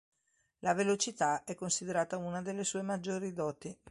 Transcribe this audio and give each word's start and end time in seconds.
La 0.61 0.73
velocità 0.73 1.43
è 1.43 1.53
considerata 1.53 2.17
una 2.17 2.41
delle 2.41 2.63
sue 2.63 2.81
maggiori 2.81 3.33
doti. 3.33 3.77